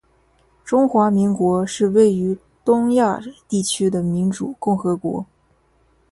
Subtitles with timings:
[0.65, 5.27] 中华民国是位于东亚地区的民主共和国